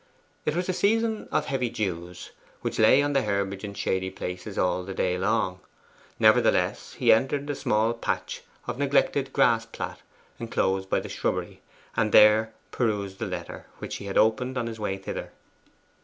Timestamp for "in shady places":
3.63-4.57